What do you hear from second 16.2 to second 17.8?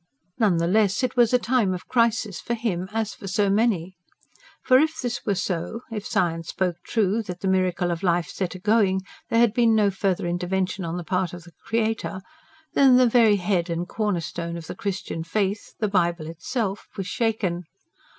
itself, was shaken.